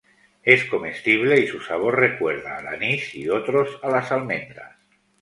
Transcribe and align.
Es 0.41 0.65
comestible 0.65 1.39
y 1.41 1.45
su 1.45 1.59
sabor 1.59 1.99
recuerda 1.99 2.57
al 2.57 2.67
anís 2.69 3.13
y 3.13 3.29
otros 3.29 3.79
a 3.83 3.89
las 3.89 4.11
almendras. 4.11 4.75